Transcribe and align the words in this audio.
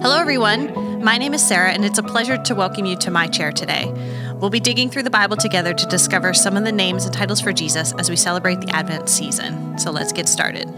Hello, 0.00 0.18
everyone. 0.18 1.02
My 1.02 1.16
name 1.16 1.32
is 1.32 1.44
Sarah, 1.44 1.70
and 1.70 1.82
it's 1.82 1.98
a 1.98 2.02
pleasure 2.02 2.36
to 2.36 2.54
welcome 2.54 2.84
you 2.84 2.96
to 2.96 3.10
my 3.10 3.26
chair 3.26 3.50
today. 3.50 3.90
We'll 4.34 4.50
be 4.50 4.60
digging 4.60 4.90
through 4.90 5.04
the 5.04 5.10
Bible 5.10 5.38
together 5.38 5.72
to 5.72 5.86
discover 5.86 6.34
some 6.34 6.54
of 6.54 6.64
the 6.64 6.70
names 6.70 7.06
and 7.06 7.14
titles 7.14 7.40
for 7.40 7.50
Jesus 7.50 7.94
as 7.98 8.10
we 8.10 8.16
celebrate 8.16 8.60
the 8.60 8.68
Advent 8.68 9.08
season. 9.08 9.78
So 9.78 9.90
let's 9.90 10.12
get 10.12 10.28
started. 10.28 10.68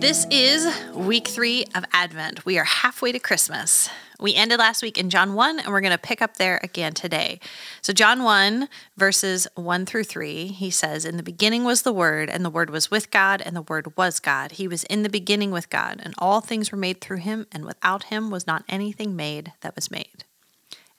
This 0.00 0.26
is 0.30 0.66
week 0.94 1.28
three 1.28 1.66
of 1.74 1.84
Advent. 1.92 2.46
We 2.46 2.58
are 2.58 2.64
halfway 2.64 3.12
to 3.12 3.18
Christmas. 3.18 3.90
We 4.18 4.34
ended 4.34 4.58
last 4.58 4.82
week 4.82 4.96
in 4.96 5.10
John 5.10 5.34
1, 5.34 5.60
and 5.60 5.68
we're 5.68 5.82
going 5.82 5.92
to 5.92 5.98
pick 5.98 6.22
up 6.22 6.38
there 6.38 6.58
again 6.62 6.94
today. 6.94 7.38
So, 7.82 7.92
John 7.92 8.22
1, 8.22 8.70
verses 8.96 9.46
1 9.56 9.84
through 9.84 10.04
3, 10.04 10.46
he 10.46 10.70
says, 10.70 11.04
In 11.04 11.18
the 11.18 11.22
beginning 11.22 11.64
was 11.64 11.82
the 11.82 11.92
Word, 11.92 12.30
and 12.30 12.42
the 12.42 12.48
Word 12.48 12.70
was 12.70 12.90
with 12.90 13.10
God, 13.10 13.42
and 13.42 13.54
the 13.54 13.60
Word 13.60 13.94
was 13.94 14.20
God. 14.20 14.52
He 14.52 14.66
was 14.66 14.84
in 14.84 15.02
the 15.02 15.10
beginning 15.10 15.50
with 15.50 15.68
God, 15.68 16.00
and 16.02 16.14
all 16.16 16.40
things 16.40 16.72
were 16.72 16.78
made 16.78 17.02
through 17.02 17.18
him, 17.18 17.46
and 17.52 17.66
without 17.66 18.04
him 18.04 18.30
was 18.30 18.46
not 18.46 18.64
anything 18.70 19.14
made 19.14 19.52
that 19.60 19.76
was 19.76 19.90
made. 19.90 20.24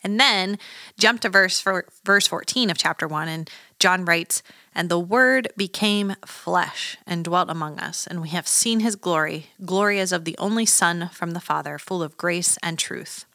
And 0.03 0.19
then 0.19 0.57
jump 0.97 1.21
to 1.21 1.29
verse 1.29 1.59
four, 1.59 1.85
verse 2.03 2.27
14 2.27 2.69
of 2.69 2.77
chapter 2.77 3.07
1 3.07 3.27
and 3.27 3.49
John 3.79 4.05
writes, 4.05 4.41
"And 4.73 4.89
the 4.89 4.99
word 4.99 5.51
became 5.57 6.15
flesh 6.25 6.97
and 7.05 7.23
dwelt 7.23 7.49
among 7.49 7.79
us, 7.79 8.07
and 8.07 8.21
we 8.21 8.29
have 8.29 8.47
seen 8.47 8.79
his 8.79 8.95
glory, 8.95 9.51
glory 9.65 9.99
as 9.99 10.11
of 10.11 10.25
the 10.25 10.37
only 10.37 10.65
son 10.65 11.09
from 11.13 11.31
the 11.31 11.39
Father, 11.39 11.77
full 11.77 12.01
of 12.01 12.17
grace 12.17 12.57
and 12.63 12.79
truth." 12.79 13.25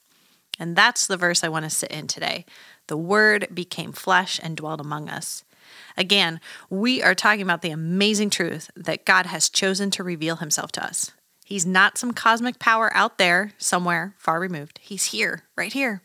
And 0.59 0.75
that's 0.75 1.07
the 1.07 1.17
verse 1.17 1.45
I 1.45 1.49
want 1.49 1.65
to 1.65 1.71
sit 1.71 1.91
in 1.91 2.07
today. 2.07 2.47
The 2.87 2.97
word 2.97 3.49
became 3.53 3.93
flesh 3.93 4.41
and 4.43 4.57
dwelt 4.57 4.81
among 4.81 5.09
us. 5.09 5.45
Again, 5.97 6.41
we 6.71 7.03
are 7.03 7.15
talking 7.15 7.43
about 7.43 7.63
the 7.63 7.71
amazing 7.71 8.31
truth 8.31 8.71
that 8.77 9.05
God 9.05 9.27
has 9.27 9.49
chosen 9.49 9.91
to 9.93 10.05
reveal 10.05 10.37
himself 10.37 10.73
to 10.73 10.85
us. 10.85 11.13
He's 11.45 11.67
not 11.67 11.99
some 11.99 12.13
cosmic 12.13 12.59
power 12.59 12.93
out 12.95 13.19
there 13.19 13.53
somewhere 13.59 14.15
far 14.19 14.41
removed. 14.41 14.79
He's 14.83 15.07
here, 15.07 15.45
right 15.57 15.73
here. 15.73 16.03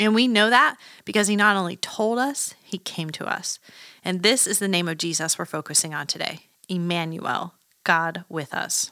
And 0.00 0.14
we 0.14 0.26
know 0.26 0.48
that 0.48 0.76
because 1.04 1.28
he 1.28 1.36
not 1.36 1.56
only 1.56 1.76
told 1.76 2.18
us, 2.18 2.54
he 2.64 2.78
came 2.78 3.10
to 3.10 3.26
us. 3.26 3.58
And 4.02 4.22
this 4.22 4.46
is 4.46 4.58
the 4.58 4.66
name 4.66 4.88
of 4.88 4.96
Jesus 4.96 5.38
we're 5.38 5.44
focusing 5.44 5.94
on 5.94 6.06
today 6.08 6.40
Emmanuel, 6.68 7.54
God 7.84 8.24
with 8.28 8.54
us. 8.54 8.90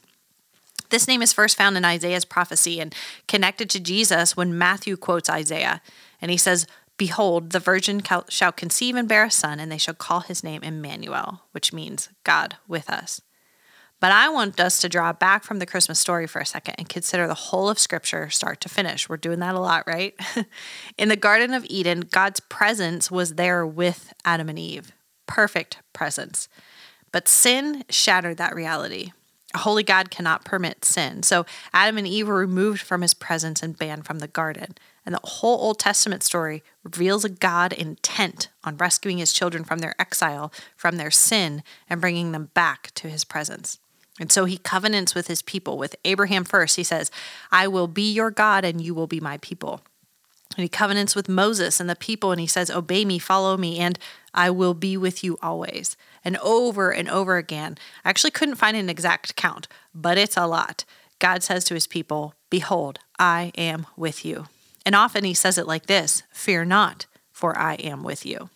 This 0.90 1.08
name 1.08 1.22
is 1.22 1.32
first 1.32 1.56
found 1.56 1.76
in 1.76 1.84
Isaiah's 1.84 2.26
prophecy 2.26 2.78
and 2.78 2.94
connected 3.26 3.70
to 3.70 3.80
Jesus 3.80 4.36
when 4.36 4.56
Matthew 4.56 4.96
quotes 4.96 5.30
Isaiah. 5.30 5.80
And 6.20 6.30
he 6.30 6.36
says, 6.36 6.66
Behold, 6.98 7.50
the 7.50 7.60
virgin 7.60 8.02
shall 8.28 8.52
conceive 8.52 8.96
and 8.96 9.08
bear 9.08 9.24
a 9.24 9.30
son, 9.30 9.60
and 9.60 9.70
they 9.70 9.78
shall 9.78 9.94
call 9.94 10.20
his 10.20 10.42
name 10.42 10.62
Emmanuel, 10.62 11.42
which 11.52 11.72
means 11.72 12.08
God 12.24 12.56
with 12.66 12.90
us. 12.90 13.20
But 14.00 14.12
I 14.12 14.28
want 14.28 14.60
us 14.60 14.80
to 14.80 14.88
draw 14.88 15.12
back 15.12 15.42
from 15.42 15.58
the 15.58 15.66
Christmas 15.66 15.98
story 15.98 16.28
for 16.28 16.41
a 16.41 16.46
second 16.46 16.77
and 16.78 16.88
consider 16.88 17.27
the 17.27 17.34
whole 17.34 17.68
of 17.68 17.80
Scripture, 17.80 18.30
start 18.30 18.60
to 18.60 18.68
finish. 18.68 19.08
We're 19.08 19.16
doing 19.16 19.41
that 19.41 19.56
a 19.56 19.60
lot, 19.60 19.86
right? 19.88 20.14
In 20.98 21.08
the 21.08 21.16
Garden 21.16 21.52
of 21.52 21.66
Eden, 21.68 22.00
God's 22.00 22.41
presence 22.41 23.10
was 23.10 23.34
there 23.34 23.66
with 23.66 24.12
Adam 24.24 24.48
and 24.48 24.58
Eve. 24.58 24.92
Perfect 25.26 25.78
presence. 25.92 26.48
But 27.10 27.26
sin 27.26 27.84
shattered 27.91 28.36
that 28.36 28.54
reality. 28.54 29.12
A 29.54 29.58
holy 29.58 29.82
God 29.82 30.10
cannot 30.10 30.44
permit 30.44 30.84
sin. 30.84 31.22
So 31.22 31.44
Adam 31.72 31.98
and 31.98 32.06
Eve 32.06 32.28
were 32.28 32.34
removed 32.34 32.82
from 32.82 33.02
his 33.02 33.14
presence 33.14 33.62
and 33.62 33.76
banned 33.76 34.06
from 34.06 34.20
the 34.20 34.28
garden. 34.28 34.76
And 35.04 35.14
the 35.14 35.20
whole 35.24 35.58
Old 35.58 35.78
Testament 35.78 36.22
story 36.22 36.62
reveals 36.84 37.24
a 37.24 37.30
God 37.30 37.72
intent 37.72 38.48
on 38.62 38.76
rescuing 38.76 39.19
his 39.19 39.32
children 39.32 39.64
from 39.64 39.78
their 39.78 39.94
exile, 39.98 40.52
from 40.76 40.98
their 40.98 41.10
sin, 41.10 41.62
and 41.88 42.00
bringing 42.00 42.32
them 42.32 42.50
back 42.52 42.92
to 42.96 43.08
his 43.08 43.24
presence. 43.24 43.78
And 44.19 44.33
so 44.33 44.44
he 44.44 44.58
covenants 44.58 45.14
with 45.14 45.28
his 45.28 45.42
people. 45.42 45.78
With 45.78 45.97
Abraham 46.05 46.44
first, 46.44 46.77
he 46.77 46.84
says, 46.84 47.11
I 47.52 47.69
will 47.69 47.86
be 47.86 48.11
your 48.12 48.30
God 48.30 48.64
and 48.64 48.80
you 48.80 48.94
will 48.94 49.06
be 49.06 49.20
my 49.20 49.38
people. 49.38 49.83
And 50.56 50.62
he 50.62 50.69
covenants 50.69 51.14
with 51.14 51.28
Moses 51.28 51.78
and 51.78 51.88
the 51.88 51.94
people, 51.94 52.33
and 52.33 52.41
he 52.41 52.47
says, 52.47 52.70
Obey 52.70 53.05
me, 53.05 53.19
follow 53.19 53.56
me, 53.56 53.78
and 53.78 53.98
I 54.34 54.50
will 54.50 54.75
be 54.75 54.97
with 54.97 55.22
you 55.22 55.38
always. 55.42 55.97
And 56.25 56.37
over 56.38 56.91
and 56.91 57.09
over 57.09 57.37
again, 57.37 57.76
I 58.04 58.10
actually 58.10 58.31
couldn't 58.31 58.56
find 58.56 58.76
an 58.76 58.91
exact 58.91 59.37
count, 59.37 59.69
but 59.94 60.19
it's 60.19 60.37
a 60.37 60.47
lot. 60.47 60.84
God 61.19 61.42
says 61.42 61.65
to 61.65 61.75
his 61.75 61.87
people, 61.87 62.34
Behold, 62.50 62.98
I 63.19 63.53
am 63.56 63.87
with 63.97 64.25
you. 64.25 64.47
And 64.84 64.94
often 64.94 65.22
he 65.22 65.34
says 65.34 65.59
it 65.59 65.66
like 65.66 65.87
this 65.87 66.22
Fear 66.32 66.65
not, 66.65 67.06
for 67.31 67.56
I 67.56 67.75
am 67.75 68.03
with 68.03 68.25
you. 68.25 68.50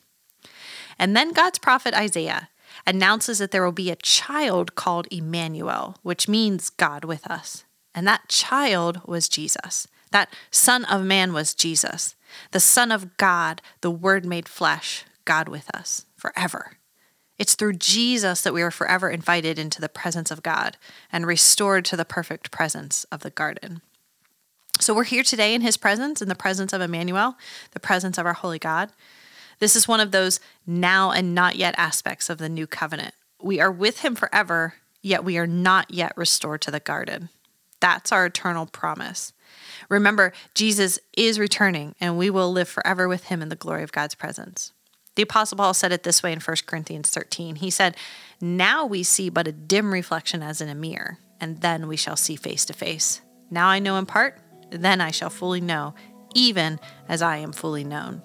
And 0.98 1.16
then 1.16 1.32
God's 1.32 1.59
prophet 1.59 1.94
Isaiah 1.94 2.48
announces 2.87 3.38
that 3.38 3.50
there 3.50 3.65
will 3.65 3.72
be 3.72 3.91
a 3.91 3.97
child 3.97 4.75
called 4.75 5.09
Emmanuel, 5.10 5.97
which 6.03 6.28
means 6.28 6.71
God 6.71 7.05
with 7.05 7.28
us. 7.31 7.65
And 7.94 8.06
that 8.06 8.28
child 8.28 9.00
was 9.06 9.28
Jesus. 9.28 9.87
That 10.12 10.33
Son 10.50 10.84
of 10.84 11.05
Man 11.05 11.33
was 11.33 11.55
Jesus, 11.55 12.15
the 12.50 12.60
Son 12.60 12.93
of 12.93 13.16
God, 13.16 13.62
the 13.81 13.91
Word 13.91 14.25
made 14.27 14.49
flesh, 14.49 15.05
God 15.25 15.49
with 15.49 15.75
us 15.75 16.05
forever. 16.16 16.77
It's 17.38 17.55
through 17.55 17.75
Jesus 17.75 18.43
that 18.43 18.55
we 18.55 18.62
are 18.62 18.71
forever 18.71 19.10
invited 19.10 19.59
into 19.59 19.81
the 19.81 19.89
presence 19.89 20.31
of 20.31 20.43
God 20.43 20.77
and 21.10 21.27
restored 21.27 21.84
to 21.87 21.97
the 21.97 22.04
perfect 22.04 22.50
presence 22.50 23.04
of 23.04 23.21
the 23.21 23.31
garden. 23.31 23.81
So 24.78 24.94
we're 24.94 25.04
here 25.04 25.22
today 25.22 25.54
in 25.54 25.62
his 25.62 25.77
presence, 25.77 26.21
in 26.21 26.28
the 26.28 26.34
presence 26.34 26.72
of 26.72 26.81
Emmanuel, 26.81 27.37
the 27.72 27.81
presence 27.81 28.19
of 28.19 28.27
our 28.27 28.33
holy 28.33 28.59
God. 28.59 28.91
This 29.62 29.76
is 29.76 29.86
one 29.86 30.00
of 30.00 30.10
those 30.10 30.40
now 30.66 31.12
and 31.12 31.36
not 31.36 31.54
yet 31.54 31.76
aspects 31.78 32.28
of 32.28 32.38
the 32.38 32.48
new 32.48 32.66
covenant. 32.66 33.14
We 33.40 33.60
are 33.60 33.70
with 33.70 34.00
him 34.00 34.16
forever, 34.16 34.74
yet 35.02 35.22
we 35.22 35.38
are 35.38 35.46
not 35.46 35.88
yet 35.88 36.12
restored 36.16 36.62
to 36.62 36.72
the 36.72 36.80
garden. 36.80 37.28
That's 37.78 38.10
our 38.10 38.26
eternal 38.26 38.66
promise. 38.66 39.32
Remember, 39.88 40.32
Jesus 40.56 40.98
is 41.16 41.38
returning, 41.38 41.94
and 42.00 42.18
we 42.18 42.28
will 42.28 42.50
live 42.50 42.68
forever 42.68 43.06
with 43.06 43.26
him 43.26 43.40
in 43.40 43.50
the 43.50 43.54
glory 43.54 43.84
of 43.84 43.92
God's 43.92 44.16
presence. 44.16 44.72
The 45.14 45.22
Apostle 45.22 45.58
Paul 45.58 45.74
said 45.74 45.92
it 45.92 46.02
this 46.02 46.24
way 46.24 46.32
in 46.32 46.40
1 46.40 46.56
Corinthians 46.66 47.10
13. 47.10 47.54
He 47.54 47.70
said, 47.70 47.96
Now 48.40 48.84
we 48.84 49.04
see 49.04 49.28
but 49.28 49.46
a 49.46 49.52
dim 49.52 49.92
reflection 49.92 50.42
as 50.42 50.60
in 50.60 50.70
a 50.70 50.74
mirror, 50.74 51.18
and 51.40 51.60
then 51.60 51.86
we 51.86 51.96
shall 51.96 52.16
see 52.16 52.34
face 52.34 52.64
to 52.64 52.72
face. 52.72 53.20
Now 53.48 53.68
I 53.68 53.78
know 53.78 53.96
in 53.96 54.06
part, 54.06 54.40
then 54.70 55.00
I 55.00 55.12
shall 55.12 55.30
fully 55.30 55.60
know, 55.60 55.94
even 56.34 56.80
as 57.08 57.22
I 57.22 57.36
am 57.36 57.52
fully 57.52 57.84
known 57.84 58.22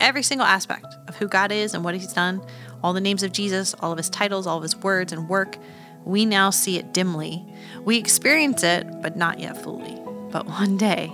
every 0.00 0.22
single 0.22 0.46
aspect 0.46 0.86
of 1.08 1.16
who 1.16 1.28
God 1.28 1.52
is 1.52 1.74
and 1.74 1.84
what 1.84 1.94
He's 1.94 2.12
done, 2.12 2.42
all 2.82 2.92
the 2.92 3.00
names 3.00 3.22
of 3.22 3.32
Jesus, 3.32 3.74
all 3.80 3.92
of 3.92 3.98
His 3.98 4.10
titles, 4.10 4.46
all 4.46 4.58
of 4.58 4.62
His 4.62 4.76
words 4.76 5.12
and 5.12 5.28
work, 5.28 5.56
we 6.04 6.24
now 6.24 6.50
see 6.50 6.78
it 6.78 6.92
dimly. 6.92 7.44
We 7.84 7.98
experience 7.98 8.62
it, 8.62 9.02
but 9.02 9.16
not 9.16 9.40
yet 9.40 9.60
fully. 9.62 9.98
But 10.30 10.46
one 10.46 10.76
day, 10.76 11.08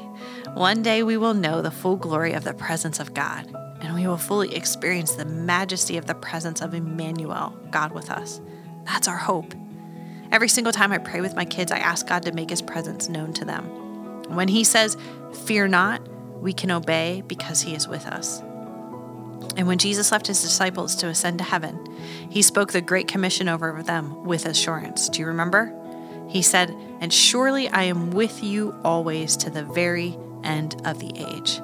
one 0.54 0.82
day 0.82 1.02
we 1.02 1.16
will 1.16 1.34
know 1.34 1.62
the 1.62 1.70
full 1.70 1.96
glory 1.96 2.32
of 2.34 2.44
the 2.44 2.52
presence 2.52 3.00
of 3.00 3.14
God, 3.14 3.46
and 3.80 3.94
we 3.94 4.06
will 4.06 4.18
fully 4.18 4.54
experience 4.54 5.12
the 5.12 5.24
majesty 5.24 5.96
of 5.96 6.06
the 6.06 6.14
presence 6.14 6.60
of 6.60 6.74
Emmanuel, 6.74 7.58
God 7.70 7.92
with 7.92 8.10
us. 8.10 8.40
That's 8.84 9.08
our 9.08 9.16
hope. 9.16 9.54
Every 10.30 10.48
single 10.48 10.72
time 10.72 10.92
I 10.92 10.98
pray 10.98 11.20
with 11.20 11.36
my 11.36 11.44
kids, 11.44 11.72
I 11.72 11.78
ask 11.78 12.06
God 12.06 12.24
to 12.24 12.32
make 12.32 12.50
His 12.50 12.62
presence 12.62 13.08
known 13.08 13.32
to 13.34 13.44
them. 13.44 13.64
When 14.34 14.48
He 14.48 14.64
says, 14.64 14.96
Fear 15.44 15.68
not, 15.68 16.06
we 16.40 16.52
can 16.52 16.70
obey 16.70 17.22
because 17.26 17.62
He 17.62 17.74
is 17.74 17.88
with 17.88 18.06
us. 18.06 18.42
And 19.56 19.66
when 19.66 19.78
Jesus 19.78 20.12
left 20.12 20.26
his 20.26 20.40
disciples 20.40 20.94
to 20.96 21.08
ascend 21.08 21.38
to 21.38 21.44
heaven, 21.44 21.86
he 22.30 22.42
spoke 22.42 22.72
the 22.72 22.80
Great 22.80 23.08
Commission 23.08 23.48
over 23.48 23.82
them 23.82 24.24
with 24.24 24.46
assurance. 24.46 25.08
Do 25.08 25.20
you 25.20 25.26
remember? 25.26 25.72
He 26.28 26.42
said, 26.42 26.74
And 27.00 27.12
surely 27.12 27.68
I 27.68 27.84
am 27.84 28.10
with 28.10 28.42
you 28.42 28.74
always 28.84 29.36
to 29.38 29.50
the 29.50 29.64
very 29.64 30.16
end 30.42 30.80
of 30.84 30.98
the 30.98 31.12
age. 31.16 31.60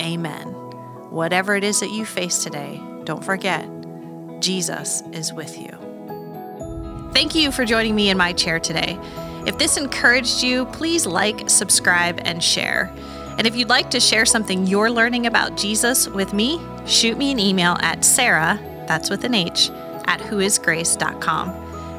Amen. 0.00 0.48
Whatever 1.10 1.56
it 1.56 1.64
is 1.64 1.80
that 1.80 1.90
you 1.90 2.06
face 2.06 2.42
today, 2.42 2.80
don't 3.04 3.24
forget, 3.24 3.68
Jesus 4.40 5.02
is 5.12 5.32
with 5.32 5.58
you. 5.58 5.70
Thank 7.12 7.34
you 7.34 7.52
for 7.52 7.64
joining 7.64 7.94
me 7.94 8.08
in 8.08 8.16
my 8.16 8.32
chair 8.32 8.58
today. 8.58 8.98
If 9.46 9.58
this 9.58 9.76
encouraged 9.76 10.42
you, 10.42 10.66
please 10.66 11.06
like, 11.06 11.50
subscribe, 11.50 12.20
and 12.24 12.42
share. 12.42 12.94
And 13.38 13.46
if 13.46 13.56
you'd 13.56 13.68
like 13.68 13.90
to 13.90 14.00
share 14.00 14.26
something 14.26 14.66
you're 14.66 14.90
learning 14.90 15.26
about 15.26 15.56
Jesus 15.56 16.08
with 16.08 16.32
me, 16.32 16.60
shoot 16.90 17.16
me 17.16 17.30
an 17.30 17.38
email 17.38 17.76
at 17.80 18.04
Sarah, 18.04 18.58
that's 18.86 19.10
with 19.10 19.24
an 19.24 19.34
H, 19.34 19.70
at 20.06 20.20
whoisgrace.com. 20.20 21.50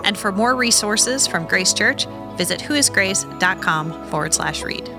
And 0.03 0.17
for 0.17 0.31
more 0.31 0.55
resources 0.55 1.27
from 1.27 1.47
Grace 1.47 1.73
Church, 1.73 2.05
visit 2.37 2.61
whoisgrace.com 2.61 4.09
forward 4.09 4.33
slash 4.33 4.63
read. 4.63 4.89